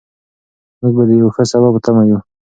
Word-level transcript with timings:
موږ 0.81 0.97
د 1.09 1.11
یو 1.21 1.29
ښه 1.35 1.43
سبا 1.51 1.69
په 1.73 1.79
تمه 1.85 2.03
یو. 2.09 2.19